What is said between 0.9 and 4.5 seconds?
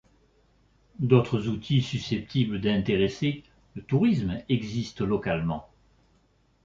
D'autres outils susceptibles d'intéresser le tourisme